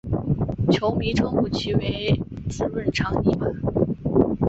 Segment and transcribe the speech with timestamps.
[0.71, 2.19] 球迷称呼其为
[2.49, 3.45] 孖润肠尼马。